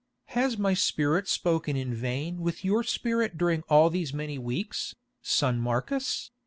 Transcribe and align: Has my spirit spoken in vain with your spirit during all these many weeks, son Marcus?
Has 0.33 0.57
my 0.57 0.73
spirit 0.73 1.27
spoken 1.27 1.75
in 1.75 1.93
vain 1.93 2.39
with 2.39 2.65
your 2.65 2.81
spirit 2.81 3.37
during 3.37 3.61
all 3.69 3.91
these 3.91 4.15
many 4.15 4.39
weeks, 4.39 4.95
son 5.21 5.59
Marcus? 5.59 6.31